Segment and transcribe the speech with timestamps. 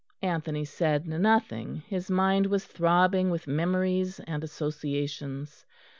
[0.23, 1.83] Anthony said nothing.
[1.85, 5.63] His mind was throbbing with memories and associations.